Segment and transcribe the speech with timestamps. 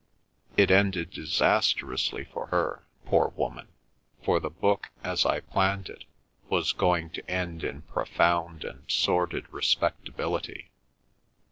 [0.57, 3.67] It ended disastrously for her, poor woman,
[4.23, 6.05] for the book, as I planned it,
[6.49, 10.71] was going to end in profound and sordid respectability.